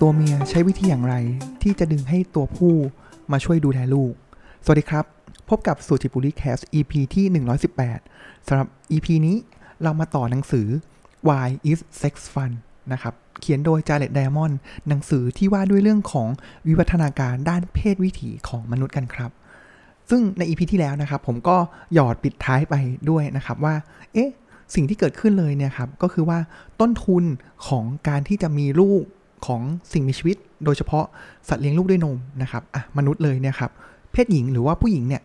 [0.00, 1.14] ตัวเมียใช้วิธีอย่างไร
[1.62, 2.74] ที่จะดึงให้ตัวผู้
[3.32, 4.12] มาช่วยดูแลลูก
[4.64, 5.04] สวัสดีครับ
[5.48, 7.26] พบกับสูจิบุรีแคส EP ที่
[7.86, 9.36] 118สำหรับ EP นี้
[9.82, 10.66] เรามาต่อหนังสือ
[11.28, 12.52] Why is Sex Fun
[12.92, 16.28] นะครับ เขียนโดยจาเลตไดมอนด์หนังสือที่ว่าด้วยเรื่องของ
[16.66, 19.30] วิวัฒนาการด้านเพศวิถีของมนุษย์กันครับ
[20.10, 21.56] ซึ่งใน EP ที่แล้วนะครับ ผมก็
[21.94, 22.74] หยอดปิดท้ายไป
[23.10, 23.74] ด้วยนะครับว่า
[24.14, 24.30] เอ๊ะ
[24.74, 26.38] สิ่งที่เกิดขึ้นเลยเนี่ยครับก็คือว่า
[26.80, 27.24] ต้นทุน
[27.68, 29.04] ของการที่จะมีลูก
[29.46, 29.60] ของ
[29.92, 31.04] สิ่งมีชีวิต โดยเฉพาะ
[31.48, 33.70] สัตว์เลี้ยงลูกด้วยนมนะครับอะมนุษย์เลยเนี่ยครับ
[34.12, 35.22] เพศหญิงหรือว่าผู้หญิงเนี่ย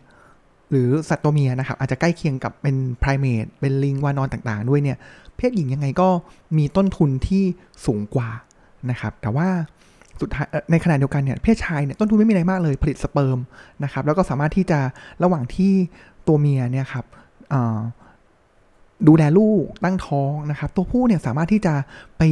[0.70, 4.98] หรือสัตว์ตัวเมียนะครับอาจจะใกล้เคียงกับเป็นไพรเมตเป็นลิงวานอนต่างๆ ด้วยเนี่ย
[5.36, 6.08] เพศหญิงยังไงก็
[6.56, 7.44] มีต้นทุนที่
[7.86, 8.28] สูงกว่า
[8.90, 9.48] นะครับแต่ว่า
[10.20, 13.38] สุดท้ายในขณะเดียวกันเนี่ยเพศชายเนี่ยต้นทุนไม่มีอะไรมากเลยผลิตสเปิร์ม
[13.84, 14.80] นะครับแล้วก็สามารถที่จะ
[15.22, 15.72] ระหว่างที่
[16.26, 17.04] ตัวเมียเนี่ยครับ
[19.08, 21.74] ดูแลลูกตั้งท้องนะครับ ตัวผู้เนี่ยสามารถที่จะ
[22.18, 22.22] ไป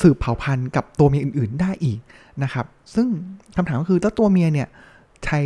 [0.00, 1.98] สืบเผ่าพันธุ์กับตัวเมียอื่น ๆ ได้อีก
[2.42, 3.06] นะครับ ซึ่ง
[3.56, 4.68] คำถามก็คือแล้วตัวเมียเนี่ย
[5.24, 5.40] ใช้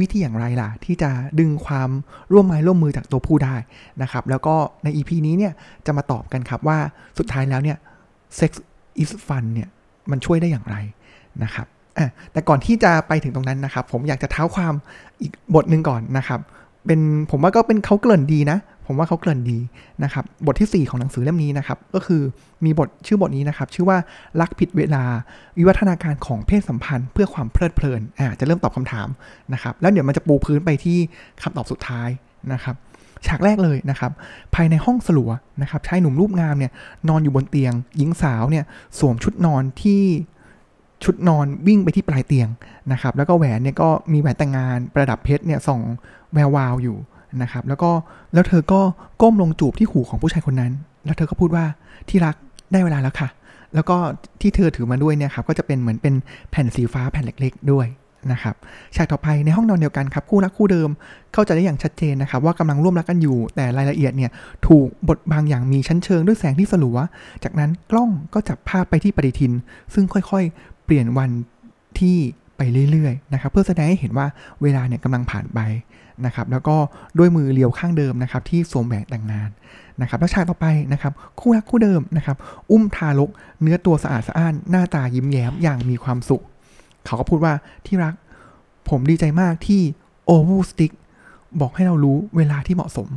[0.00, 1.10] วิธีอย่างไรล่ะ ที่จะ
[1.40, 1.90] ดึงความ
[2.32, 3.56] ร่วมไม้ร่วมมือจากตัวผู้ได้
[4.02, 4.54] นะครับ แล้วก็
[4.84, 5.52] ใน EP นี้เนี่ย
[5.86, 6.78] จะมาตอบกันครับว่า
[7.18, 7.76] สุดท้ายแล้วเนี่ย
[8.38, 8.50] sex
[9.02, 9.68] is fun เนี่ย
[10.10, 10.76] มันช่วยได้อย่างไร
[11.44, 11.66] นะครับ
[12.32, 14.74] แต่ก่อนที่จะไปถึงตรงนั้นนะครับ ผมอยากจะเท้าความ
[15.20, 16.40] อีกบทหนึ่งก่อนนะครับ
[16.86, 19.58] เป็นผมว่าก็เป็นเขาเกริ่นดีนะ ผมว่าเขาเกริ่นดี
[20.04, 22.22] นะครับ บทที่ 4 ของหนังสือเล่มนี้นะครับ ก็คือ
[22.64, 23.98] มีบทชื่อบทนี้นะครับ ชื่อว่า
[24.40, 25.04] รักผิดเวลา
[25.58, 29.08] วิวัฒนาการของเพศสัมพันธ์เพื่อความเพลิดเพลินอ่าจะเริ่มตอบคำถาม
[29.52, 30.98] นะครับ แล้วเดี๋ยวมันจะปูพื้นไปที่
[31.42, 32.08] คำตอบสุดท้าย
[32.52, 32.76] นะครับ
[33.26, 34.12] ฉากแรกเลยนะครับ
[34.54, 35.30] ภายในห้องสลัว
[35.62, 36.72] นะครับชายหนุ่มรูปงามเนี่ย
[37.08, 38.64] นอนอยู่บนเตียง หญิงสาวเนี่ย
[38.98, 40.02] สวมชุดนอนที่
[41.04, 42.48] ชุดนอนวิ่งไปที่ปลายเตียง
[42.92, 45.80] นะครับ แล้วก็แหวนเนี่ยก็มีแหวนแต่งงานประดับเพชรเนี่ยส่อง
[46.34, 46.96] แวววาวอยู่
[47.42, 47.90] นะครับ แล้วก็
[48.34, 48.80] แล้วเธอก็
[49.22, 50.72] ก้มลงจูบที่หูของผู้ชายคนนั้น
[51.04, 51.64] แล้วเธอก็พูดว่า
[52.08, 52.34] ที่รัก
[52.72, 53.28] ได้เวลาแล้วค่ะ
[53.74, 53.96] แล้วก็
[54.40, 56.14] ที่เธอถือมาด้วยเนี่ยครับก็จะเป็นเหมือนเป็น
[56.50, 57.86] แผ่นสีฟ้าแผ่นเล็ก ๆ ด้วย
[58.32, 58.54] นะครับ
[58.96, 60.88] ฉากต่อไปในห้องนอนเดียวกันครับ คู่รักคู่เดิม
[61.32, 64.30] เข้าใจได้อย่างชัดเจนนะครับ ว่ากำลังร่วมรักกันอยู่ แต่รายละเอียดเนี่ย
[64.66, 66.98] ถูกบทบางอย่างมีชั้นเชิงด้วยแสงที่สลัว
[67.44, 69.52] จากนั้นกล้องก็จับภาพไปที่ปฏิทิน
[69.94, 71.30] ซึ่งค่อยๆ เปลี่ยนวัน
[71.98, 72.16] ที่
[72.58, 74.26] ไปเรื่อยๆนะครับเพื่อแสดงให้เห็นว่า
[74.62, 75.60] เวลาเนี่ยกำลังผ่านไป
[76.26, 76.76] นะครับแล้วก็
[77.18, 79.50] ด้วยมือเลียวข้างเดิมนะครับที่สวมแหวนแต่งงาน
[80.02, 82.36] นะครับแล้วฉากต่อไปนะครับคู่รักคู่เดิมนะครับ
[82.70, 83.30] อุ้มทารก
[83.62, 86.42] เนื้อตัวสะอาดสะอ้านหน้าตายิ้มแย้มอย่างมีความสุข
[87.06, 87.52] เขาก็พูดว่า
[87.86, 88.14] ที่รัก
[88.88, 89.80] ผมดีใจมากที่
[90.24, 90.92] โอวูสติก
[91.60, 93.08] บอกให้เรารู้เวลาที่เหมาะสม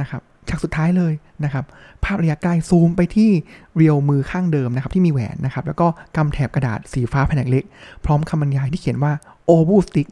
[0.00, 1.12] นะครับ ฉากสุดท้ายเลย
[1.44, 1.64] นะครับ
[2.04, 3.30] ภาพระยะใกล้ซูมไปที่
[3.76, 5.86] เรียวมือข้างเดิมนะครับที่มีแหวนนะครับ แล้วก็
[6.16, 7.64] กำแถบกระดาษสีฟ้าแผ่นเล็ก
[8.04, 9.12] พร้อมคำบรรยายที่เขียนว่า
[9.44, 10.08] โอวูสติก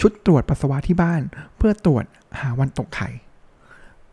[0.00, 1.20] ชุดตรวจปัสสาวะที่บ้าน
[1.56, 2.04] เพื่อตรวจ
[2.40, 3.08] หาวันตกไข่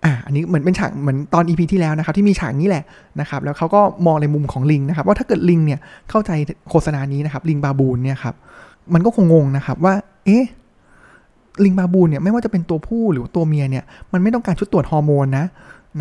[0.06, 2.84] อ่าอันนี้เหมือนเป็นฉากเหมือนตอนอีพีที่แล้วนะครับ ที่มีฉากนี้แหละ
[3.20, 5.80] นะครับ แล้วเขาก็มองในมุมของลิงนะครับ ว่าถ้าเกิดลิงเนี่ย
[6.10, 6.32] เข้าใจ
[6.70, 8.36] โฆษณานี้นะครับ ลิงบาบูนเนี่ยครับ
[8.94, 9.94] มันก็คงงงนะครับว่า
[10.26, 10.46] เอ๊ะ
[11.66, 13.84] ลิงบาบูนเนี่ยไม่ว่าจะเป็นตัวผู้หรือตัวเมียเนี่ย
[14.14, 15.46] มันไม่ต้องการชุดตรวจฮอร์โมนนะ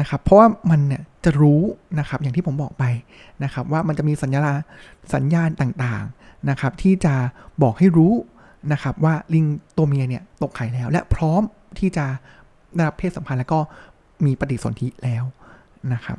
[0.00, 1.60] นะครับเพราะว่ามันเนี่ยจะรู้
[1.98, 2.84] นะครับอย่างที่ผมบอกไป
[3.44, 4.41] นะครับว่ามันจะมีสัญญา
[5.14, 7.14] สัญญาณต่างๆนะครับที่จะ
[7.62, 8.12] บอกให้รู้
[8.72, 9.44] นะครับว่าลิง
[9.76, 11.42] ตัวเมียเนี่ยตกไข่แล้ว และพร้อม
[11.78, 12.06] ที่จะ
[12.75, 13.60] ได้รับเพศสัมพันธ์แล้วก็
[14.25, 15.25] มีปฏิสนธิแล้ว
[15.92, 16.19] นะครับ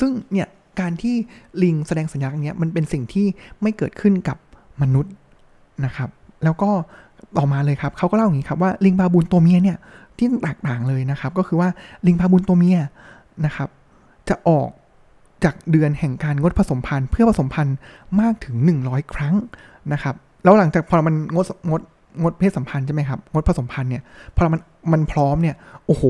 [0.00, 0.48] ซึ่งเนี่ย
[0.80, 1.16] การที่
[1.62, 3.26] ลิงแสดงสัญญาอย่างเงี้ยมันเป็นสิ่งที่
[3.62, 4.38] ไม่เกิดขึ้นกับ
[4.82, 5.12] มนุษย์
[5.84, 6.10] นะครับ
[6.44, 6.70] แล้วก็
[7.38, 9.76] ต่อมาเลยครับเขาก็เล่าอย่างนี้ครับว่าลิงบาบูนตัวเมียเนี่ย
[10.16, 11.68] ที่แตกต่างเลยนะครับ ก็คือว่า
[12.06, 12.78] ลิงบาบูนตัวเมีย
[13.44, 13.68] นะครับ
[14.28, 14.68] จะออก
[15.44, 17.76] จากเดือนแห่งการงดผสมพันธุ์ เพื่อผสมพันธุ์
[18.20, 19.34] มากถึง 100 ครั้ง
[19.92, 20.14] นะครับ
[20.44, 21.80] แล้วหลังจากพอมันงดงด
[22.22, 24.02] งดเพศสัมพันธ์ใช่ไหมครับงดผสมพันธุ์เนี่ย
[24.36, 24.60] พอมัน
[24.92, 26.04] มันพร้อมเนี่ยโอ้โห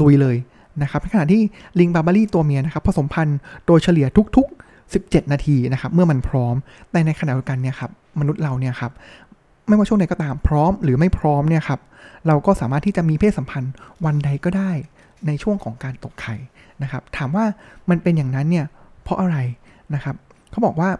[0.00, 0.36] ลุยเลย
[0.82, 1.42] นะครับในขณะที่
[1.80, 4.06] ลิงบาบารี่ตัวเมียนะครับผสมพันธุ์โดยเฉลี่ย
[4.36, 6.54] ทุก ๆ 17 นาทีนะครับเมื่อมันพร้อม
[6.90, 7.90] แต่ในขณะเดียวกันเนี่ยครับ
[8.20, 8.92] มนุษย์เราเนี่ยครับ
[9.68, 11.80] ไม่ว่าช่วงไหนก็ตามพร้อมหรือไม่พร้อมเนี่ยครับ
[12.26, 13.72] เราก็สามารถที่จะมีเพศสัมพันธ์
[14.04, 14.70] วันใดก็ได้
[15.26, 16.34] ในช่วงของการตกไข่
[16.82, 17.44] นะครับถามว่า
[17.90, 18.66] มันเป็นอย่างนั้นเนี่ย
[19.02, 19.36] เพราะอะไร
[19.94, 20.16] นะครับ
[20.50, 20.90] เขาบอกว่า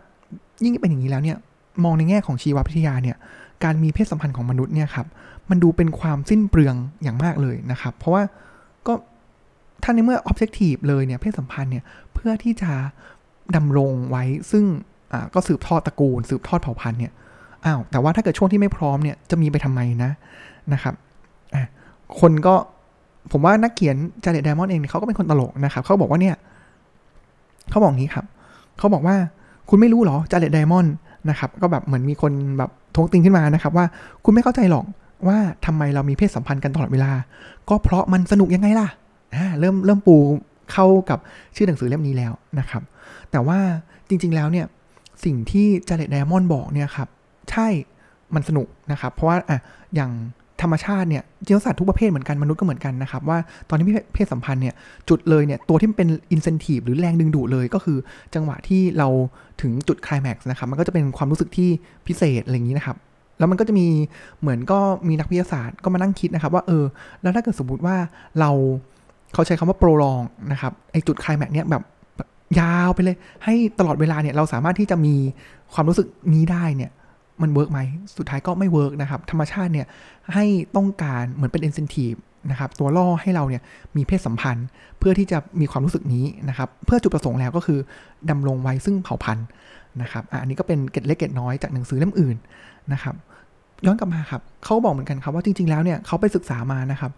[0.65, 1.37] ยิ่งเป็นอย่างนี้แล้วเนี่ย
[1.85, 3.17] มองในแง่ของชีววิทยาเนี่ย
[3.65, 5.07] การมีเพศสัมพันธ์ของมนุษย์เนี่ยครับ
[5.51, 8.23] มันดูเป็นความสิ้นเปลืองอย่างมากเลยนะครับ เพราะว่า
[8.87, 8.95] ก็
[9.83, 11.85] ถ้าในเมื่อ objective เลยเนี่ยเพศสัมพันธ์เนี่ย
[12.15, 12.73] เพื่อที่จะ
[13.57, 14.65] ดำรงไว้ซึ่ง
[15.35, 17.13] ก็สืบทอดตระกูล สืบทอดเผ่าพันธุ์เนี่ย
[17.65, 20.11] อ้าวแต่ว่าถ้าเกิดช่วงที่ไม่พร้อมเนี่ยจะมีไปทำไมนะ
[20.73, 20.95] นะครับ
[22.21, 22.55] คนก็
[23.33, 26.37] ผมว่านักเขียน Jared Diamond เองเขาก็เป็นคนตลกนะครับเขาบอกว่าเนี่ย
[27.71, 28.25] เขาบอกงี้ครับ
[28.79, 29.17] เขาบอกว่า
[29.69, 30.93] คุณไม่รู้หรอ Jared Diamond
[31.31, 33.87] นะครับ ก็แบบเหมือนมีคนแบบทวงติงขึ้นมานะครับ ว่า
[34.25, 34.85] คุณไม่เข้าใจหรอก
[35.27, 37.13] ว่าทำไมเรามีเพศสัมพันธ์กันตลอดเวลา
[37.69, 38.89] ก็เพราะมันสนุกยังไงล่ะ
[39.61, 40.17] เริ่มเริ่มปู
[40.73, 41.19] เข้ากับ
[41.57, 42.83] ชื่อหนังสือเล่มนี้แล้วนะครับ
[43.31, 43.59] แต่ว่า
[44.09, 44.67] จริง ๆแล้วเนี่ย
[45.25, 47.09] สิ่งที่จาเลตไดมอนด์บอกเนี่ยครับ
[47.52, 47.68] ใช่
[48.36, 49.60] มันสนุกนะครับ เพราะว่าอ่ะ
[49.96, 50.12] อย่าง
[50.62, 53.38] ธรรมชาติเนี่ยจริงสัตว์ทุกประเภทเหมือนกันมนุษย์ก็เหมือนกันนะครับ ว่า
[53.70, 54.74] ตอนที่มีเพศสัมพันธ์เนี่ย
[55.10, 57.98] จุดเลยเนี่ยตัวที่เป็นอินเซนティブหรือแรงดึงดูดเลยก็คือ
[58.36, 59.08] จังหวะที่เรา
[59.62, 61.70] ถึงจุดไคลแม็กซ์นะครับมันก็จะเป็นความรู้สึกที่
[62.08, 62.98] พิเศษอะไรอย่างนี้นะครับ
[63.40, 63.88] แล้วมันก็จะมี
[64.42, 66.86] เหมือนก็มีนักวิทยาศาสตร์ก็มานั่งคิดนะครับ ว่าเออ
[67.22, 67.96] แล้วถ้าเกิดสมมติว่า
[68.40, 68.52] เรา
[69.34, 70.22] เขาใช้คำว่าโปรลอง
[70.52, 71.84] นะครับไอจุดไคลแม็กซ์เนี่ยแบบ
[72.60, 75.16] ยาวไปเลย ให้ตลอดเวลาเนี่ยเราสามารถที่จะมี
[75.74, 76.92] ความรู้สึกนี้ได้เนี่ย
[77.43, 77.81] มัน work ไหม
[78.17, 79.87] สุดท้ายก็ไม่ work นะครับ ธรรมชาติเนี่ย
[80.35, 80.45] ให้
[80.77, 82.19] ต้องการเหมือนเป็น incentive
[82.51, 83.63] นะครับตัวล่อให้เราเนี่ย
[83.97, 84.67] มีเพศสัมพันธ์
[84.99, 87.79] เพื่อที่จะมีความรู้สึกนี้นะครับ เพื่อจุดประสงค์แล้วก็คือ
[88.31, 89.47] ดำรงไว้ซึ่งเผ่าพันธุ์
[90.03, 92.37] นะครับอันนี้ก็เป็นเกตเล็กเกตน้อยจากหนังสือเล่มอื่น
[92.93, 93.15] นะครับ
[93.87, 97.13] ย้อนกลับมาครับเขาบอกเหมือนกันครับว่าจริง ๆ แล้วเนี่ยเขาไปศึกษามานะครับ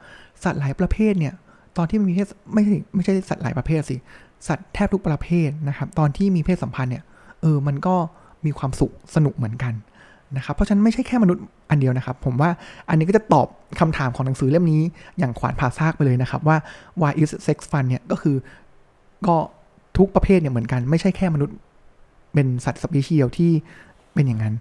[0.44, 1.35] สัตว์หลายประเภทเนี่ย
[1.76, 3.97] ตอนที่มีเพศไม่ใช่ไม่ใช่สัตว์หลายประเภทสิ
[4.49, 7.05] สัตว์แทบทุกประเภทนะครับ ตอนที่มีเพศสัมพันธ์เนี่ย
[7.43, 7.94] เออมันก็
[8.44, 9.75] มีความสุขสนุกเหมือนกัน
[10.37, 12.50] นะครับเพราะฉะนั้นไม่ใช่แค่มนุษย์อันเดียวนะครับ ผมว่า
[12.88, 13.47] อันนี้ก็จะตอบ
[13.81, 14.82] คำถามของหนังสือเล่มนี้
[15.19, 16.56] อย่างขวานผ่าซากไปเลยนะครับว่า
[17.00, 18.37] why is sex fun เนี่ยก็คือ
[19.26, 19.37] ก็
[19.99, 21.56] ทุกประเภทเนี่ยเหมือนกันไม่ใช่แค่มนุษย์
[22.35, 23.50] เป็นสัตว์สปีชีส์ที่
[24.15, 24.55] เป็นอย่างนั้น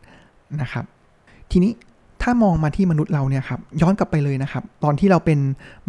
[0.62, 0.86] นะครับ
[1.51, 1.71] ทีนี้
[2.21, 5.39] ถ้ามองมาที่มนุษย์เราเนี่ยครับย้อนกลับไปเลยนะครับ ตอนที่เราเป็น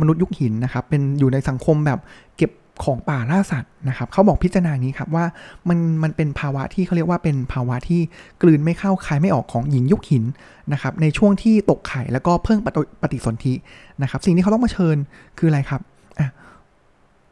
[0.01, 2.01] มนุษย์ยุคหินนะครับ เป็นอยู่ในสังคมแบบ
[2.37, 2.51] เก็บ
[2.85, 5.25] ของป่าล่าสัตว์นะครับเขาบอกพิจารณานี้ครับว่า
[5.69, 8.01] มันมันเป็นภาวะที่เขาเรียกว่าเป็นภาวะที่
[8.43, 10.25] กลืนไม่เข้าคายไม่ออกของหญิงยุคหิน
[10.73, 12.59] นะครับในช่วงที่ตกไข่แล้วก็เพิ่ง
[13.03, 13.55] ปฏิสนธิ
[14.03, 14.97] นะครับสิ่งที่เขาต้องมาเชิญ
[15.39, 15.81] คืออะไรครับ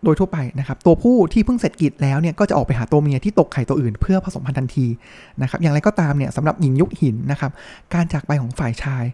[0.04, 4.87] โดยทั่วไปนะครับ ตัวผู้ที่เพิ่งเสร็จกิจแล้วเนี่ยก็จะออกไปหาตัวเมียที่ตกไข่ตัวอื่น เพื่อผสมพันธุ์ทันที
[5.43, 7.50] นะครับ อย่างไรก็ตามเนี่ยสำหรับหญิงยุคหินนะครับ
[7.94, 9.04] การจากไปของฝ่ายชาย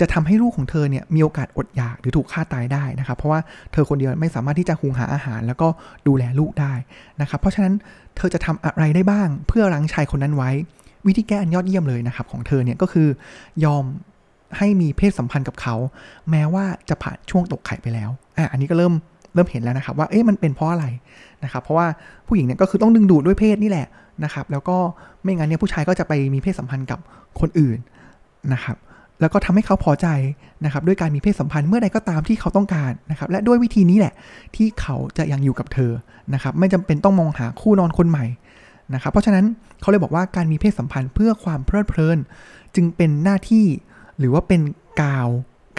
[0.00, 3.40] จะทำให้ลูกของเธอเนี่ยมีโอกาสอดอยากหรือถูกฆ่าตายได้นะครับ เพราะว่า
[3.72, 5.68] เธอคนเดียวไม่สามารถที่จะหุงหาอาหาร แล้วก็
[6.06, 6.74] ดูแลลูกได้
[7.20, 7.74] นะครับ เพราะฉะนั้น
[8.16, 10.50] เธอจะทำอะไรได้บ้าง เพื่อรังชายคนนั้นไว้
[11.06, 13.08] วิธีแก้อันยอดเยี่ยมเลยนะครับของเธอเนี่ยก็คือ
[13.64, 13.84] ยอม
[14.58, 15.74] ให้มีเพศสัมพันธ์กับเขา
[16.30, 18.94] แม้ว่าจะผ่านช่วงตกไข่ไปแล้วอะอันนี้ก็เริ่ม
[19.34, 20.86] เริ่มเห็นแล้วนะครับว่าเอ๊ะมันเป็นเพราะอะไร
[21.44, 21.86] นะครับเพราะว่า
[22.26, 23.86] ผู้หญิงเนี่ยก็คือต้องดึงดูดด้วยเพศนี่แหละ
[24.24, 24.76] นะครับแล้วก็
[25.22, 26.98] ไม่งั้นเนี่ยผู้ชายก็จะไปมีเพศสัมพันธ์กับ
[27.40, 27.78] คนอื่น
[28.52, 28.76] นะครับ
[29.20, 30.08] แล้วก็ทำให้เขาพอใจ
[30.64, 34.14] นะครับด้วยการมีเพศสัมพันธ์เมื่อใดก็ตามที่เขาต้องการนะครับและด้วยวิธีนี้แหละ
[34.56, 35.92] ที่เขาจะยังอยู่กับเธอ
[36.34, 38.26] นะครับไม่จำเป็นต้องมองหาคู่นอนคนใหม่
[38.94, 39.44] นะครับเพราะฉะนั้น
[39.80, 42.18] เขาเลยบอกว่าการมีเพศสัมพันธ์เพื่อความเพลิดเพลิน
[42.74, 43.66] จึงเป็นหน้าที่
[44.18, 44.60] หรือว่าเป็น
[45.02, 45.28] กาว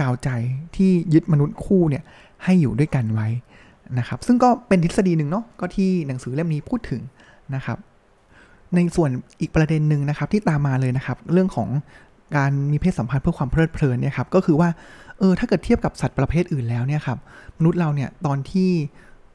[0.02, 0.30] กาวใจ
[0.76, 2.04] ที่ยึดมนุษย์คู่เนี่ย
[2.44, 3.28] ให้อยู่ด้วยกันไว้
[4.00, 7.02] นะครับซึ่งก็เป็นทฤษฎีหนึ่งเนาะก็ที่หนังสือเล่มนี้พูดถึง
[7.56, 7.78] นะครับ
[8.76, 9.10] ในส่วน
[9.42, 11.70] อีกประเด็นหนึ่งนะครับที่ตามมาเลยนะครับ เรื่องของ
[12.38, 14.70] การมีเพศสัมพันธ์เพื่อความเพลิดเพลินเนี่ยครับก็คือว่า
[15.20, 17.18] เออถ้าเกิดเทียบกับสัตว์ประเภทอื่นแล้วเนี่ยครับ
[17.58, 18.70] มนุษย์เราเนี่ยตอนที่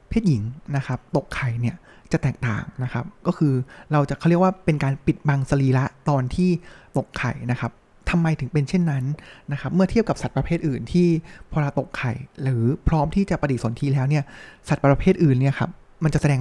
[0.09, 0.43] เพศหญิง
[0.77, 1.77] นะครับตกไข่เนี่ย
[2.13, 3.53] จะแตกต่างนะครับ ก็คือ
[3.93, 6.51] เราจะเขาเรียกว่าเป็นการปิดบังสรีระตอนที่
[6.97, 7.73] ตกไข่นะครับ
[8.15, 9.05] ทำไมถึงเป็นเช่นนั้น
[9.53, 11.09] นะครับเมื่อเทียบกับสัตว์ประเภทอื่นที่
[11.51, 12.13] พอเราตกไข่
[12.43, 14.25] หรือพร้อมที่จะปฏิสนธิแล้วเนี่ย
[14.69, 15.71] สัตว์ประเภทอื่นเนี่ยครับ
[16.05, 16.41] มันจะแสดง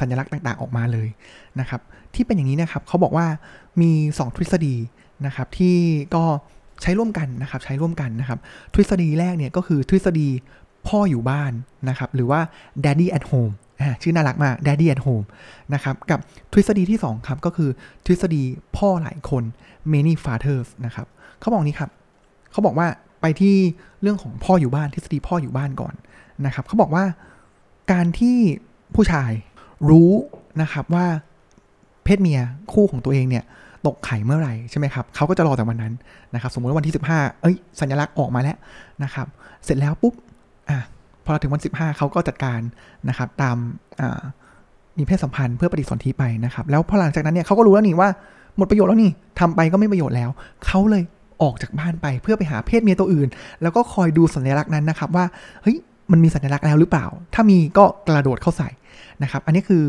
[0.00, 1.08] สัญลักษณ์ต่าง ๆ ออกมาเลย
[1.60, 1.80] นะครับ
[2.14, 3.26] ที่เป็นอย่างนี้นะครับเขาบอกว่า
[3.80, 4.76] มี 2 ทฤษฎี
[5.26, 5.76] นะครับที่
[6.14, 6.24] ก็
[6.82, 8.38] ใช้ร่วมกันนะครับใช้ร่วมกันนะครับ
[8.74, 10.28] ทฤษฎีแรกเนี่ยก็คือทฤษฎี
[10.88, 11.52] พ่ออยู่บ้าน
[11.88, 12.40] นะครับหรือว่า
[12.84, 13.52] daddy at home
[14.02, 15.26] ชื่อน่ารักมาก daddy at home
[15.74, 16.18] นะครับ กับ
[16.52, 17.70] ทฤษฎีที่ 2 ครับ ก็คือ
[18.06, 18.42] ทฤษฎี
[18.76, 19.42] พ่อหลายคน
[19.92, 21.06] many fathers นะครับ
[21.40, 21.90] เขาบอกนี้ครับ
[22.52, 22.88] เขาบอกว่า
[23.20, 23.56] ไปที่
[24.02, 25.94] เรื่องของพ่ออยู่บ้านทฤษฎีพ่ออยู่บ้านก่อน
[26.46, 27.04] นะครับเขาบอกว่า
[27.92, 28.36] การที่
[28.94, 29.30] ผู้ชาย
[29.88, 30.10] รู้
[30.62, 31.06] นะครับว่า
[32.04, 32.40] เพศเมีย
[32.72, 33.44] คู่ของตัวเองเนี่ย
[33.86, 35.94] ตกไข่เมื่อไหร่ใช่ไหมครับเขาก็จะรอแต่วันนั้น
[36.34, 38.56] นะครับ สมมติว่าวันที่ 15 เอ้ยสัญลักษณ์ออกมาแล้ว
[39.04, 39.26] นะครับ
[39.64, 40.14] เสร็จแล้วปุ๊บ
[41.28, 42.60] พอถึงวัน 15 เขาก็จัดการ
[43.08, 43.56] นะครับตาม
[44.98, 48.08] มีเพศสัมพันธ์เพื่อปฏิสนธิไปนะครับ แล้วพอหลังจากนั้นเนี่ยเขาก็รู้แล้วนี่ว่า
[48.56, 50.30] หมดประโยชน์แล้วนี่ทำไปก็ไม่ประโยชน์แล้ว
[50.66, 51.02] เขาเลย
[51.42, 53.28] ออกจากบ้านไปเพื่อไปหาเพศเมียตัวอื่น
[53.62, 55.24] แล้วก็คอยดูสัญลักษณ์นั้นนะครับว่า
[55.62, 55.76] เฮ้ย
[56.10, 58.68] มันมีสัญลักษณ์แล้วหรือเปล่า ถ้ามีก็กระโดดเข้าใส่
[59.22, 59.82] นะครับ อันนี้คือ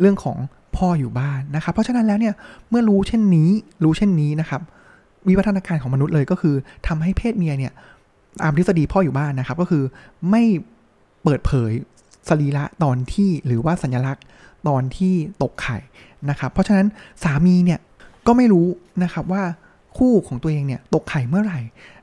[0.00, 0.36] เรื่องของ
[0.76, 2.34] พ่ออยู่บ้านนะครับ เพราะฉะนั้นแล้วเนี่ย
[2.70, 3.48] เมื่อรู้เช่นนี้
[3.84, 4.60] รู้เช่นนี้นะครับ
[5.28, 6.54] วิวัฒนาการของมนุษย์เลยก็คือ
[6.86, 7.72] ทำให้เพศเมียเนี่ย
[8.42, 9.84] ตามทฤษฎีพ่ออยู่บ้านนะครับ ก็คือ
[10.30, 10.42] ไม่
[11.22, 11.72] เปิดเผย
[12.28, 14.24] สรีระตอนที่หรือว่าสัญลักษณ์
[14.68, 15.78] ตอนที่ตกไข่
[16.30, 16.86] นะครับ เพราะฉะนั้น
[17.24, 17.80] สามีเนี่ย
[18.26, 18.66] ก็ไม่รู้
[19.02, 19.42] นะครับว่า
[19.96, 21.60] คู่ของตัวเองเนี่ยตกไข่เมื่อไหร่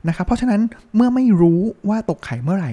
[0.08, 0.60] นะครับ เพราะฉะนั้น
[0.96, 2.72] เมื่อไม่รู้ว่าตกไข่เมื่อไหร่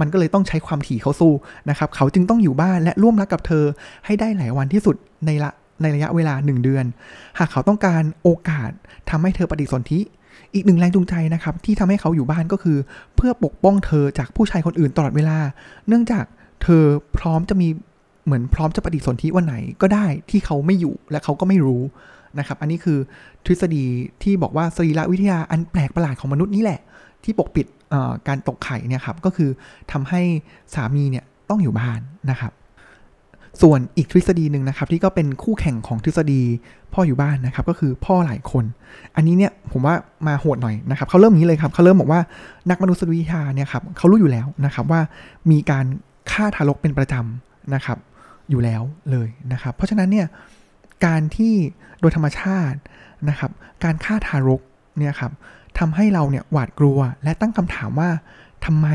[0.00, 1.32] มันก็เลยต้องใช้ความถี่เขาสู้
[1.70, 3.64] นะครับ เขาจึงต้องอยู่บ้านและร่วมรักกับเธอ
[4.06, 5.50] ให้ได้หลายวันที่สุดในละ
[5.82, 6.84] ในระยะเวลา 1 เดือน
[7.38, 8.70] หากเขาต้องการโอกาส
[9.10, 10.00] ทำให้เธอปฏิสนธิ
[10.54, 12.76] อีกหนึ่งแรงจูงใจนะครับที่ทำให้เขาอยู่บ้านก็คือ
[13.16, 15.38] เพื่อปกป้องเธอจากผู้ชายคนอื่นตลอดเวลา
[15.88, 16.24] เนื่องจาก
[16.62, 16.84] เธอ
[17.16, 17.68] พร้อมจะมี
[18.24, 21.82] เหมือนพร้อมจะปฏิสนธิวันไหนก็ได้ที่เขาไม่อยู่และเขาก็ไม่รู้
[22.38, 22.98] นะครับ อันนี้คือ
[23.44, 23.84] ทฤษฎี
[24.22, 26.80] ที่บอกว่าสรีรวิทยาอันแปลกประหลาดของมนุษย์นี่แหละ
[27.24, 27.66] ที่ปกปิด
[28.28, 29.50] การตกไข่เนี่ยครับก็คือ
[29.92, 30.22] ทำให้
[30.74, 32.00] สามีเนี่ยต้องอยู่บ้าน
[32.30, 32.52] นะครับ
[33.62, 36.42] ส่วนอีกทฤษฎีหนึ่งนะครับที่ก็เป็นคู่แข่งของทฤษฎี
[36.92, 38.64] พ่ออยู่บ้านนะครับก็คือพ่อหลายคน
[39.16, 39.94] อันนี้เนี่ยผมว่า
[40.26, 42.20] มาโหดหน่อยนะครับเขาเริ่มนี้เลยครับเขาเริ่มบอกว่า
[42.70, 45.00] นักมนุษยวิทยาเนี่ยครับเขารู้อยู่แล้วนะครับว่า
[45.50, 45.86] มีการ
[46.30, 47.98] ฆ่าทารกเป็นประจำนะครับ
[48.50, 50.26] อยู่แล้วเลยนะครับ เพราะฉะนั้นเนี่ย
[51.06, 51.54] การที่
[52.00, 52.78] โดยธรรมชาติ
[53.28, 53.50] นะครับ
[53.84, 54.60] การฆ่าทารก
[54.98, 55.32] เนี่ยครับ
[55.78, 58.10] ทำให้เราเนี่ยหวาดกลัวและตั้งคำถามว่า
[58.64, 58.88] ทำไม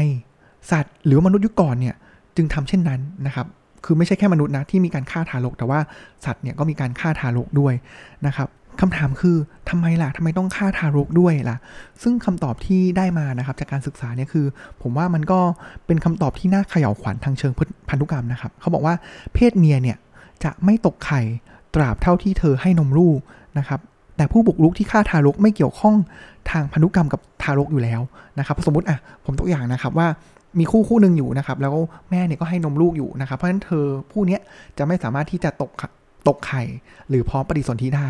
[0.71, 1.95] สัตว์หรือมนุษย์ยุคก่อนเนี่ย
[2.35, 3.47] จึงทำเช่นนั้นนะครับ
[3.85, 5.79] คือไม่ใช่แค่มนุษย์นะที่มีการฆ่าทารก แต่ว่า
[6.25, 7.73] สัตว์เนี่ยก็มีการฆ่าทารกด้วย
[8.27, 8.49] นะครับ
[8.81, 9.37] คำถามคือ
[9.69, 11.57] ทำไมล่ะทำไมต้องฆ่าทารกด้วยล่ะ
[12.01, 14.45] ซึ่งคำตอบที่ได้มานะครับจากการศึกษาเนี่ยคือ
[14.81, 15.39] ผมว่ามันก็
[15.85, 17.53] เป็นคำตอบที่น่าเขย่าวขวัญทางเชิง
[17.89, 18.95] พันธุกรรมนะครับเขาบอกว่า
[19.33, 19.97] เพศเมียเนี่ย
[20.43, 21.21] จะไม่ตกไข่
[21.75, 23.19] ตราบเท่าที่เธอให้นมลูก
[23.57, 23.79] นะครับ
[24.17, 25.95] แต่ผู้บุกรุกที่ฆ่าทารกไม่เกี่ยวข้อง
[26.51, 28.01] ทางพันธุกรรมกับทารกอยู่แล้ว
[28.39, 30.07] นะครับ สมมติอะผมตัวอย่างนะครับว่า
[30.59, 31.75] มีคู่คู่หนึ่งอยู่นะครับ แล้ว
[32.09, 34.37] แม่เนี่ยก็ให้นมลูกอยู่นะครับ เพราะฉะนั้นเธอผู้นี้
[34.77, 35.71] จะไม่สามารถที่จะตก
[36.27, 36.63] ตกไข่
[37.09, 38.07] หรือพร้อมปฏิสนธิได้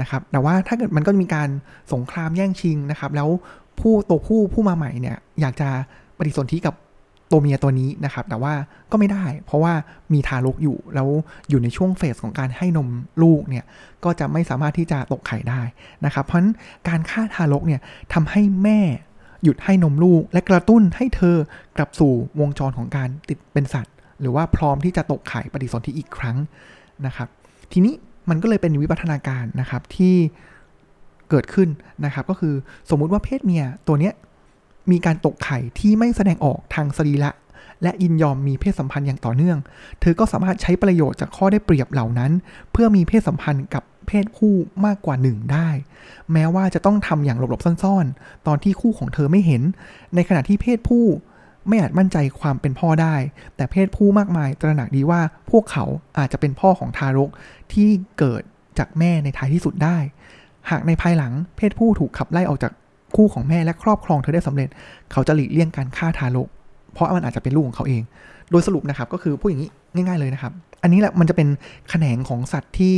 [0.00, 1.48] นะครับ แต่ว่าถ้าเกิดมันก็มีการ
[1.92, 3.28] สงครามแย่งชิงนะครับ แล้ว
[3.80, 5.68] ผู้ตัวผู้ผู้มาใหม่เนี่ยอยากจะ
[6.18, 6.74] ปฏิสนธิกับ
[7.30, 8.52] ตัวเมียตัวนี้นะครับ แต่ว่า
[8.90, 9.72] ก็ไม่ได้ เพราะว่า
[10.12, 11.08] มีทารกอยู่แล้ว
[11.48, 12.88] อยู่ในช่วงเฟสของการให้นม
[13.22, 13.64] ลูกเนี่ย
[14.04, 15.60] ก็จะไม่สามารถที่จะตกไข่ได้
[16.04, 16.52] นะครับ เพราะฉะนั้น
[16.88, 17.80] การฆ่าทารกเนี่ย
[18.12, 18.80] ทำให้แม่
[19.44, 21.36] หยุดให้นมลูก และกระตุ้นให้เธอ
[21.76, 26.36] กลับสู่วงจรของการติดเป็นสัตว์ หรือว่าพร้อมที่จะตกไข่ปฏิสนธิอีกครั้ง
[27.06, 27.28] นะครับ
[27.72, 27.94] ทีนี้
[28.30, 30.14] มันก็เลยเป็นวิวัฒนาการนะครับที่
[31.30, 31.68] เกิดขึ้น
[32.04, 32.54] นะครับ ก็คือ
[32.90, 34.14] สมมุติว่าเพศเมียตัวเนี้ย
[34.90, 37.30] มีการตกไข่ที่ไม่แสดงออกทางสรีระ
[37.82, 39.58] และยินยอมมีเพศสัมพันธ์อย่างต่อเนื่อง
[40.00, 42.32] เธอก็สามารถใช้ประโยชน์จากข้อได้เปรียบเหล่านั้น
[42.72, 44.54] เพื่อมีเพศสัมพันธ์กับ เพศคู่
[44.86, 45.68] มากกว่าหนึ่งได้
[46.32, 49.62] แม้ว่าจะต้องทำอย่างหลบๆซ่อนๆ ตอนที่คู่ของเธอไม่เห็น
[50.14, 51.04] ในขณะที่เพศผู้
[51.68, 53.14] ไม่อาจมั่นใจความเป็นพ่อได้
[53.56, 55.84] แต่เพศผู้มากมายตระหนักดีว่าพวกเขา
[56.18, 57.30] อาจจะเป็นพ่อของทารก
[57.72, 57.88] ที่
[58.18, 58.42] เกิด
[58.78, 59.98] จากแม่ในท้ายที่สุดได้
[60.70, 62.72] หากในภายหลังเพศผู้ถูกขับไล่ออกจาก
[63.16, 64.68] คู่ของแม่และครอบครองเธอได้สำเร็จ
[65.12, 66.48] เขาจะหลีกเลี่ยงการฆ่าทารก
[66.92, 68.02] เพราะมันอาจจะเป็นลูกของเขาเอง
[68.50, 70.52] โดยสรุปนะครับก็คือพูดอย่างนี้ง่าย ๆเลยนะครับ
[70.82, 71.48] อันนี้แหละมันจะเป็น
[71.90, 72.96] แขนงของสัตว์ที่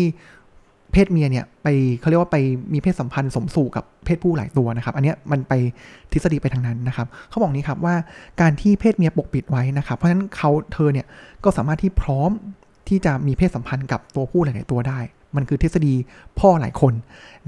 [0.92, 1.68] เพศเมียเนี่ยไป
[2.00, 2.36] เขาเรียกว่าไป
[2.72, 5.52] มีเพศสัมพันธ์สมสู่กับเพศผู้หลายตัวนะครับ อันนี้มันไป
[6.12, 7.94] ทฤษฎีไปทางนั้นนะครับเขาบอกนี้ครับว่า
[8.40, 11.06] การที่เพศเมียปกปิดไว้นะครับ เพราะฉะนั้นเขาเธอเนี่ย
[11.44, 12.30] ก็สามารถที่พร้อม
[12.88, 14.98] ที่จะมีเพศสัมพันธ์กับตัวผู้หลาย ๆ ตัวได้
[15.36, 15.94] มันคือทฤษฎี
[16.38, 16.94] พ่อหลายคน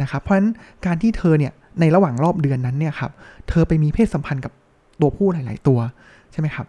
[0.03, 0.51] นะครับ เพราะฉะนั้น
[0.87, 3.13] การที่เธอเนี่ยในระหว่างรอบเดือนนั้นเนี่ยครับ
[3.49, 4.53] เธอไปมีเพศสัมพันธ์กับ
[5.01, 5.79] ตัวผู้หลาย ๆ ตัว
[6.33, 6.67] ใช่ไหมครับ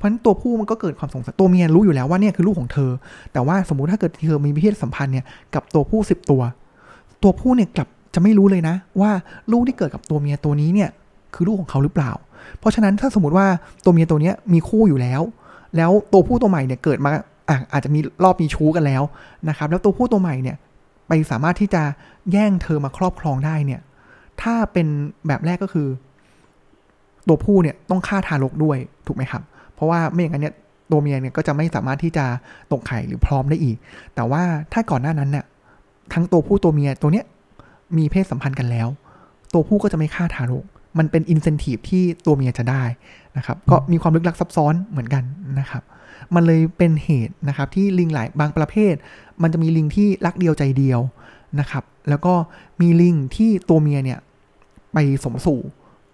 [0.00, 2.90] เพราะฉะนั้นตัวผู้มันก็เกิดความสงสัยตัวเมียรู้อยู่แล้วว่าเนี่ยคือลูกของเธอ
[3.32, 6.42] แต่ว่าสมมุติถ้าเกิดเธอมีเพศสัมพันธ์เนี่ยกับตัวผู้สิบตัว
[7.22, 9.10] ตัวผู้เนี่ยกลับจะไม่รู้เลยนะ ว่า
[9.52, 10.90] ลูกที่เกิดกับตัวเมียตัวนี้เนี่ย
[11.34, 12.12] คือลูกของเขาหรือเปล่า
[12.58, 13.46] เพราะฉะนั้นถ้าสมมติว่า
[13.84, 15.20] ตัวเมียตัวนี้มีคู่อยู่แล้ว
[15.76, 17.10] แล้วตัวผู้ตัวใหม่เนี่ยเกิดมา
[17.48, 19.02] อาอาจจะมีรอบมีชู้กันแล้ว
[19.48, 20.56] นะครับ แล้วตัวผู้ตัวใหม่เนี่ย
[21.08, 21.82] ไปสามารถที่จะ
[22.32, 23.80] แย่งเธอมาครอบครองได้เนี่ย
[24.42, 24.86] ถ้าเป็น
[25.26, 25.88] แบบแรกก็คือ
[27.28, 29.42] ตัวผู้เนี่ยต้องฆ่าทารกด้วยถูกไหมครับ
[29.79, 30.55] เพราะว่าไม่อย่างนั้นเนี่ย
[30.91, 32.25] ตัวเมียเนี่ยก็จะไม่สามารถที่จะ
[32.71, 33.77] ตกไข่หรือพร้อมได้อีก
[34.15, 34.43] แต่ว่า
[34.73, 35.45] ถ้าก่อนหน้านั้นเนี่ย
[36.13, 37.25] ทั้งตัวผู้ตัวเมียตัวเนี้ย
[37.97, 38.87] มีเพศสัมพันธ์กันแล้ว
[39.53, 40.65] ตัวผู้ก็จะไม่ฆ่าทารก
[40.97, 42.83] มันเป็นอินเซนティブที่ตัวเมียจะได้
[43.37, 45.23] นะครับ ก็มีความลึกลับซับซ้อนเหมือนกัน
[45.59, 45.83] นะครับ
[46.35, 48.93] มันเลยเป็นเหตุนะครับ ที่ลิงหลายบางประเภท
[49.41, 50.99] มันจะมีลิงที่รักเดียวใจเดียว
[51.59, 52.33] นะครับ แล้วก็
[52.81, 54.19] มีลิงที่ตัวเมียเนี่ย
[54.93, 55.59] ไปสมสู่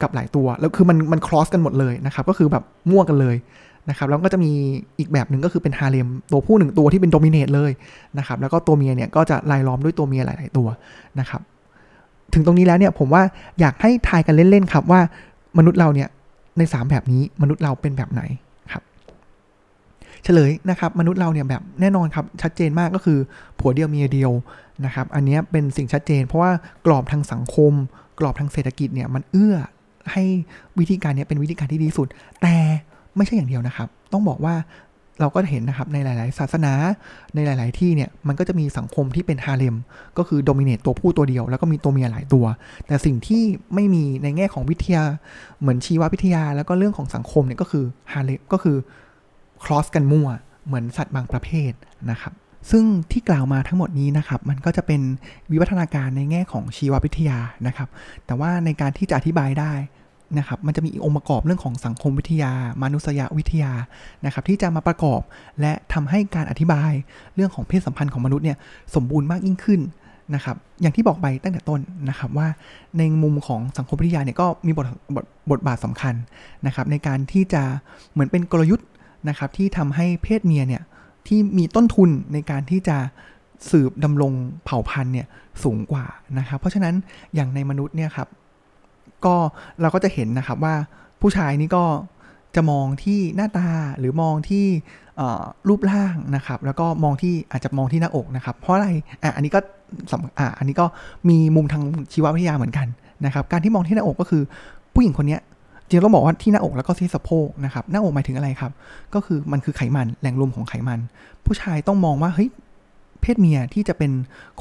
[0.03, 3.37] กับหลายตัว แล้วคือมันมันครอสกันหมดเลยนะครับ ก็คือแบบมั่วกันเลย
[3.91, 4.51] นะครับ แล้วก็จะมี
[4.99, 7.71] อีกแบบหนึ่งก็คือเป็นฮาเลมตัวผู้หนึ่งตัวที่เป็นโดมิเนตเลย
[8.19, 10.69] นะครับ แล้วก็ตัวเมียเนี่ยก็จะลายล้อมด้วยตัวเมียหลาย ๆ ตัว
[11.21, 11.41] นะครับ
[12.35, 13.23] ถึงตรงนี้แล้วเนี่ยผมว่า
[13.61, 15.01] อยากให้ทายกันเล่น ๆ ครับว่า
[15.59, 16.09] มนุษย์เราเนี่ย
[16.59, 18.23] ใน 3 แบบนี้มนุษย์เราเป็นแบบไหน
[18.73, 18.83] ครับ
[20.25, 23.19] เฉลยนะครับ มนุษย์เราเนี่ยแบบแน่นอนครับชัดเจนมากก็คือ
[23.59, 24.33] ผัวเดียวเมียเดียว
[24.85, 26.51] นะครับ อันนี้เป็นสิ่งชัดเจน เพราะว่า
[26.87, 27.73] กรอบทางสังคม
[28.19, 29.57] กรอบทางเศรษฐกิจเนี่ยมันเอื้อ
[30.13, 30.25] ให้
[30.79, 32.09] วิธีการนี้เป็นวิธีการที่ดีสุด
[32.43, 32.57] แต่
[33.17, 34.55] ไม่ใช่อย่างเดียวนะครับ ต้องบอกว่า
[35.21, 36.73] เราก็เห็นนะครับในหลาย ๆ ศาสนา
[37.35, 39.77] ในหลาย ๆ ที่เนี่ยมันก็จะมีสังคมที่เป็นฮาเลม
[40.19, 42.45] ก็คือโดมิเนตตัวผู้ตัวเดียว แล้วก็มีตัวเมียหลายตัว
[42.87, 43.43] แต่สิ่งที่
[43.75, 45.05] ไม่มีในแง่ของวิทยา
[45.61, 48.77] เหมือนชีววิทยา แล้วก็เรื่องของสังคมเนี่ยก็คือฮาเลมก็คือ
[49.65, 50.29] ครอสกันมั่ว
[50.67, 51.73] เหมือนสัตว์บางประเภท
[52.11, 52.33] นะครับ
[52.71, 55.01] ซึ่งที่กล่าวมาทั้งหมดนี้นะครับ มันก็จะเป็น
[55.51, 57.89] วิวัฒนาการในแง่ของชีววิทยานะครับ
[58.27, 59.73] แต่ว่าในการที่จะอธิบายได้
[60.39, 63.73] นะครับ มันจะมีองค์ประกอบเรื่องของสังคมวิทยามนุษยวิทยา
[64.25, 65.21] นะครับ ที่จะมาประกอบ
[65.61, 66.93] และทำให้การอธิบาย
[67.35, 68.59] เรื่องของเพศสัมพันธ์ของมนุษย์เนี่ย
[68.95, 69.81] สมบูรณ์มากยิ่งขึ้น
[70.35, 72.49] นะครับ อย่างที่บอกไปตั้งแต่ต้นนะครับว่า
[72.99, 76.15] ในมุมของสังคมวิทยาเนี่ยก็มีบทบทบทบาทสำคัญ
[76.67, 77.63] นะครับ ในการที่จะ
[78.13, 78.87] เหมือนเป็นกลยุทธ์
[79.29, 80.83] นะครับที่ทำให้เพศเมียเนี่ย
[81.29, 82.97] ที่มีต้นทุนในการที่จะ
[83.71, 84.33] สืบดำรง
[84.65, 85.27] เผ่าพันธุ์เนี่ย
[85.63, 86.05] สูงกว่า
[86.39, 86.95] นะครับเพราะฉะนั้น
[87.35, 88.29] อย่างในมนุษย์เนี่ยครับ
[89.25, 89.35] ก็
[89.81, 90.75] เราก็จะเห็นนะครับว่า
[91.21, 91.85] ผู้ชายนี่ก็
[92.55, 93.69] จะมองที่หน้าตา
[93.99, 94.65] หรือมองที่
[95.69, 98.89] รูปร่างนะครับ แล้วก็มองที่อาจจะมองที่หน้าอกนะครับ เพราะอะไร
[99.23, 99.61] อะอันนี้ก็
[100.39, 100.87] อะอันนี้ก็
[101.29, 102.87] มีมุมทางชีววิทยาเหมือนกัน
[103.25, 104.43] นะครับ การที่มองที่หน้าอกก็คือ
[104.95, 105.39] ผู้หญิงคนนี้
[105.89, 108.73] จริงต้องบอกว่าที่หน้าอกแล้วก็ที่สะโพกนะครับหน้าอกหมายถึงอะไรครับ
[109.15, 110.99] ก็คือมันคือไขมันแหล่งรวมของไขมัน
[111.47, 112.51] ผู้ชายต้องมองว่าเฮ้ย
[113.21, 114.13] เพศเมียที่จะเป็น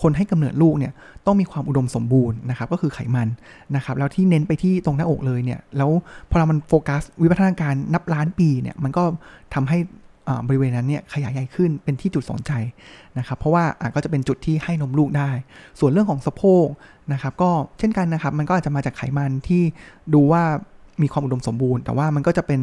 [0.01, 0.93] คนให้กำเนิดลูกเนี่ย
[1.25, 3.27] ต้องมีความอุดมสมบูรณ์นะครับก็คือไขมัน
[3.75, 5.91] นะครับแล้วที่เน้นไปที่ตรงหน้าอกเลยเนี่ยแล้ว
[6.29, 9.03] พอเรามันโฟกัสวิวัฒนาการนับล้านปีเนี่ยมันก็
[9.53, 9.77] ทำให้
[10.47, 12.51] บริเวณนั้นเนี่ยขยายใหญ่ขึ้นเป็นที่จุดสนใจ
[13.17, 13.63] นะครับเพราะว่า
[13.95, 15.29] ก็จะเป็นจุดที่ให้นมลูกได้
[15.79, 16.65] ส่วนเรื่องของสะโพก
[17.13, 19.63] นะครับก็เช่นกันนะครับมันก็อาจจะมาจากไขมันที่
[20.13, 20.43] ดูว่า
[21.01, 22.61] มีความอุดมสมบูรณ์ แต่ว่ามันก็จะเป็น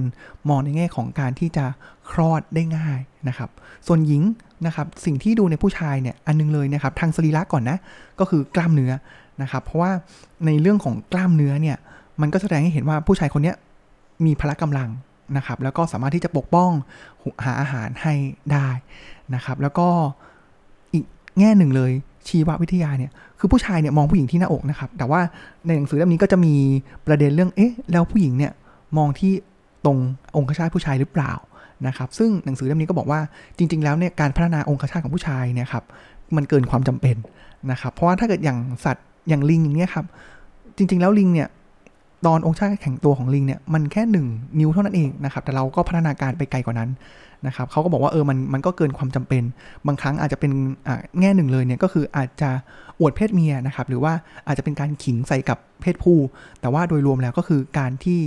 [0.48, 1.64] มองในแง่ของการที่จะ
[2.10, 2.98] คลอดได้ง่าย
[3.28, 3.50] นะครับ
[3.86, 4.22] ส่วนหญิง
[4.66, 7.78] นะครับสิ่งที่ดูในผู้ชายเนี่ยอันนึงเลยนะครับทางสรีระก่อนนะ
[8.18, 8.92] ก็คือกล้ามเนื้อ
[9.42, 9.92] นะครับเพราะว่า
[10.46, 11.76] ในเรื่องของกล้ามเนื้อเนี่ย
[12.20, 13.54] มันก็แสดงให้เห็นว่าผู้ชายคนนี้
[14.24, 14.90] มีพละกำลัง
[15.36, 16.70] นะครับแล้วก็สามารถที่จะปกป้อง
[17.44, 18.14] หาอาหารให้
[18.52, 18.68] ได้
[19.34, 19.88] นะครับแล้วก็
[21.38, 21.92] แง่หนึ่งเลย
[22.28, 25.20] ชีววิทยาเนี่ยคือผู้ชายเนี่ยมองผู้หญิงที่หน้าอกนะครับ แต่ว่า
[25.66, 26.54] ในหนังสือเล่มนี้ก็จะมี
[27.06, 28.52] ประเด็นเรื่องเอ๊ะแล้วผู้หญิงเนี่ย
[28.96, 29.32] มองที่
[29.84, 29.98] ตรง
[30.36, 31.32] องคชาตผู้ชายหรือเปล่า
[31.86, 33.20] นะครับ ซึ่งหนังสือเล่มนี้ก็บอกว่า
[33.56, 35.84] จริง ๆ แล้วเนี่ยการพัฒนาองคชาตของผู้ชายเนี่ยครับ
[36.36, 37.16] มันเกินความจำเป็น
[37.70, 40.06] นะครับ เพราะว่าถ้าเกิดอย่างสัตว์อย่างลิงอย่างเงี้ยครับ
[40.76, 41.48] จริง ๆ แล้วลิงเนี่ย
[42.26, 46.91] ตอนองค์ชาติแข็งตัวของลิงเนี่ยมันแค่ 1 นิ้วเท่านั้นเองนะครับแต่เราก็พัฒนาการไปไกลกว่านั้น
[47.47, 49.43] นะครับเขาก็บอกว่าเออมันมันก็เกินความจำเป็น
[49.87, 50.52] บางครั้งอาจจะเป็น
[51.21, 52.50] แง่หนึ่งเลยเนี่ยก็คืออาจจะ
[53.00, 54.13] อวดเพศเมียนะครับหรือว่า
[54.47, 56.19] อาจจะเป็นการขิงใส่กับเพศผู้
[56.61, 58.21] แต่ว่าโดยรวมแล้วก็คือการที่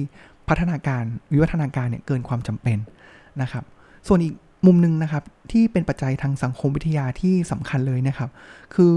[0.49, 2.77] พัฒนาการวิวัฒนาการเนี่ยเกินความจำเป็น
[3.41, 3.63] นะครับ
[4.07, 4.33] ส่วนอีก
[4.65, 8.29] มุมหนึ่งนะครับที่เป็นปัจจัยทางสังคมวิทยาที่สำคัญเลยนะครับ
[8.73, 8.91] คือ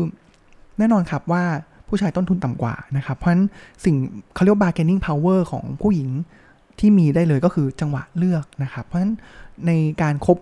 [0.79, 1.45] แน่นอนครับว่า
[1.89, 3.45] ผู้ชายต้นทุนต่ำกว่านะครับ เพราะฉะนั้น
[3.85, 3.97] สิ่ง
[4.35, 6.09] เขาเรียกว่า bargaining power ของผู้หญิง
[6.79, 9.15] ที่มีได้เลยก็คือจังหวะเลือกนะครับ เพราะฉะนั้น
[9.67, 9.73] ใน
[10.03, 10.39] การครบ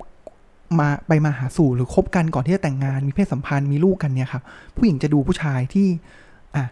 [0.78, 4.42] มาไปมาหาสู่หรือคบกันก่อนที่จะแต่งงานมีเพศสัมพันธ์มีลูกกันเนี่ยครับ
[4.76, 5.88] ผู้หญิงจะดูผู้ชายที่
[6.56, 6.64] อะ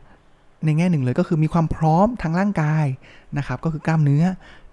[0.64, 2.86] ในแง่หนึ่งเลยก็คือมีความพร้อมทางร่างกาย
[3.38, 4.24] นะครับ ก็คือกล้ามเนื้อ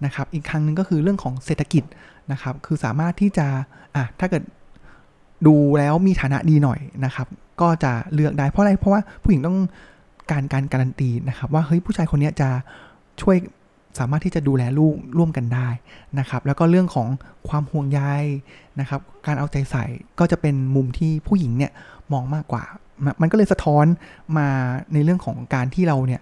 [0.06, 1.84] นะครับ อีกครั้งหนึ่งก็คือเรื่องของเศรษฐกิจ
[2.32, 3.48] นะครับ คือสามารถที่จะ
[3.96, 4.44] อะถ้าเกิด
[5.48, 7.28] ดูแล้วมีฐานะดีหน่อยนะครับ
[7.62, 9.58] ก็จะเลือกได้เพราะอะไรเพราะว่าผู้หญิงต้อง
[10.32, 12.50] การการการันตีนะครับว่าเฮ้ยผู้ชายคนนี้จะ
[13.22, 13.38] ช่วย
[14.00, 15.68] สามารถที่จะดูแลลูกร่วมกันได้
[16.20, 17.08] นะครับ แล้วก็เรื่องของ
[17.50, 18.02] ความห่วงใย
[18.80, 19.86] นะครับ การเอาใจใส่
[20.20, 21.72] ก็จะเป็นมุมที่ผู้หญิงเนี่ย
[22.14, 22.64] มองมากกว่า
[23.22, 23.86] มันก็เลยสะท้อน
[24.38, 24.48] มา
[24.94, 26.22] ในเรื่องของการที่เราเนี่ย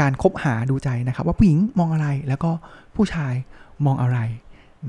[0.00, 2.50] การคบหาดูใจนะครับ ว่าผู้หญิงมองอะไรแล้วก็
[2.96, 3.34] ผู้ชาย
[3.86, 4.18] มองอะไร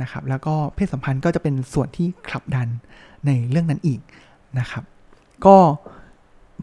[0.01, 2.67] นะครับ แล้วก็เพศสัมพันธ์ก็จะเป็นส่วนที่ขับดัน
[3.25, 3.99] ในเรื่องนั้นอีก
[4.59, 4.83] นะครับ
[5.45, 5.57] ก็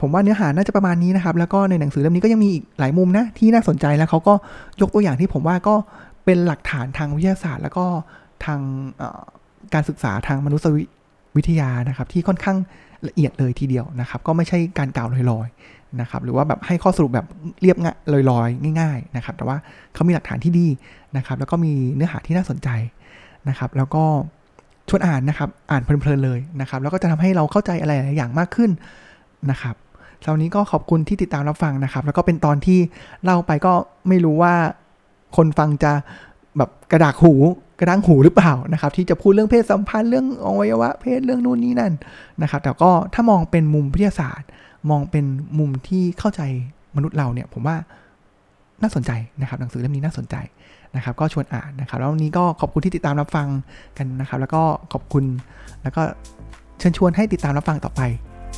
[0.01, 4.35] ผมว่าเนื้อหาน่าจะประมาณนี้นะครับ แล้วก็ในหนังสือเล่มนี้ก็ยังมีอีกหลายมุมนะที่น่าสนใจแล้วเขาก็
[4.81, 5.75] ยกตัวอย่างที่ผมว่าก็
[6.25, 7.85] เป็นหลักฐานทางวิทยาศาสตร์ แล้วก็
[8.45, 8.61] ทาง
[9.75, 10.75] การศึกษาทางมนุษย
[11.37, 12.59] วิทยานะครับ ที่ค่อนข้าง
[13.09, 17.27] ละเอียดเลยทีเดียวนะครับ ก็ไม่ใช่การกล่าวลอยๆนะครับ หรือว่าแบบให้ข้อสรุปแบบ
[17.63, 17.97] เรียบง่าย
[18.31, 19.57] ลอยๆ ง่าย ๆนะครับ แต่ว่า
[19.95, 20.67] เขามีหลักฐานที่ดี
[21.17, 22.69] นะครับ แล้วก็มีเนื้อหาที่น่าสนใจ
[23.49, 24.05] นะครับ แล้วก็
[24.89, 28.71] ชวนอ่านนะครับ อ่านเพลินๆเลยนะครับ แล้วก็จะทำให้เราเข้าใจอะไรหลายอย่างมากขึ้น
[29.51, 29.75] นะครับ
[30.25, 32.79] คราวนี้ก็ขอบคุณที่ติดตามรับฟังนะครับ แล้วก็เป็นตอนที่
[33.25, 33.73] เล่าไปก็
[34.09, 34.55] ไม่รู้ว่า
[35.37, 35.93] คนฟังจะ
[36.57, 37.35] แบบกระดากหู
[37.81, 41.93] กระด้างหูหรือเปล่านะครับ ที่จะพูดเรื่องเพศสัมพันธ์เรื่องอวัยวะเพศเรื่องนู่นนี่นั่น
[42.43, 44.49] นะครับ แต่ก็ถ้ามองเป็นมุมวิทยาศาสตร์
[44.91, 45.25] มองเป็น
[45.59, 46.43] มุมที่เข้าใจ
[46.97, 47.77] มนุษย์เราเนี่ย ผมว่า
[48.83, 50.37] น่าสนใจนะครับ หนังสือเล่มนี้น่าสนใจ
[50.97, 53.49] นะครับ ก็ชวนอ่านนะครับ แล้ววันนี้ก็ขอบคุณที่ติดตามรับฟัง
[53.99, 55.25] กันนะครับ แล้วก็ขอบคุณ
[55.83, 56.03] แล้วก็
[56.79, 58.01] เชิญชวนให้ติดตามรับฟังต่อไป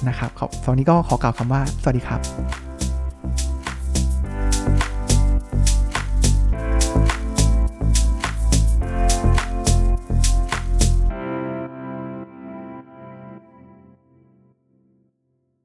[0.08, 0.30] นะครับ
[0.64, 2.71] สวัสดีก็ขอกล่าวคำว่า สวัสดีครับ